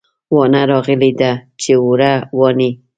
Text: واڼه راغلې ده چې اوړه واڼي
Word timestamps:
واڼه 0.35 0.61
راغلې 0.71 1.11
ده 1.19 1.31
چې 1.61 1.71
اوړه 1.81 2.11
واڼي 2.39 2.71